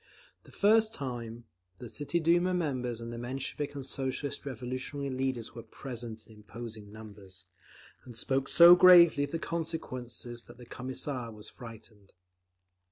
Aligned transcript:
The 0.45 0.51
first 0.51 0.95
time, 0.95 1.45
the 1.77 1.87
City 1.87 2.19
Duma 2.19 2.55
members 2.55 3.01
and 3.01 3.13
the 3.13 3.19
Menshevik 3.19 3.75
and 3.75 3.85
Socialist 3.85 4.47
Revolutionary 4.47 5.11
leaders 5.11 5.53
were 5.53 5.61
present 5.61 6.25
in 6.25 6.37
imposing 6.37 6.91
numbers, 6.91 7.45
and 8.03 8.17
spoke 8.17 8.49
so 8.49 8.75
gravely 8.75 9.23
of 9.25 9.29
the 9.31 9.37
consequences 9.37 10.45
that 10.45 10.57
the 10.57 10.65
Commissar 10.65 11.31
was 11.31 11.49
frightened. 11.49 12.13